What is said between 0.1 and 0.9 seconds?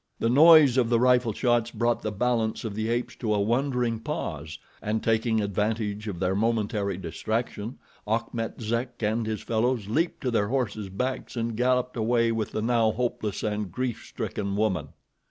The noise of